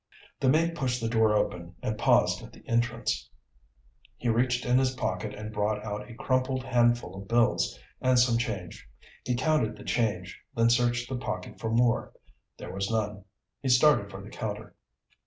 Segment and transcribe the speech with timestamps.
[0.39, 3.29] The mate pushed the door open and paused at the entrance.
[4.17, 8.39] He reached in his pocket and brought out a crumpled handful of bills and some
[8.39, 8.89] change.
[9.25, 12.13] He counted the change, then searched the pocket for more.
[12.57, 13.25] There was none.
[13.59, 14.73] He started for the counter.